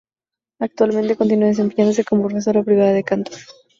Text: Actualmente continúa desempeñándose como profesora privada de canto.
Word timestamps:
Actualmente 0.59 1.15
continúa 1.15 1.49
desempeñándose 1.49 2.03
como 2.03 2.23
profesora 2.25 2.63
privada 2.63 2.91
de 2.91 3.03
canto. 3.03 3.33